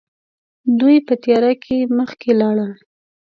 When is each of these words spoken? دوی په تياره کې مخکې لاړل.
دوی 0.79 0.97
په 1.07 1.13
تياره 1.23 1.53
کې 1.63 1.77
مخکې 1.97 2.29
لاړل. 2.41 2.71